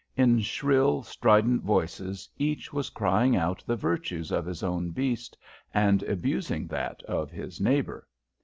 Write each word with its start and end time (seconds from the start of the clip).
In 0.17 0.39
shrill, 0.39 1.03
strident 1.03 1.61
voices 1.61 2.27
each 2.39 2.73
was 2.73 2.89
crying 2.89 3.35
out 3.35 3.63
the 3.67 3.75
virtues 3.75 4.31
of 4.31 4.47
his 4.47 4.63
own 4.63 4.89
beast, 4.89 5.37
and 5.75 6.01
abusing 6.01 6.65
that 6.69 7.03
of 7.03 7.29
his 7.29 7.61
neighbour. 7.61 8.07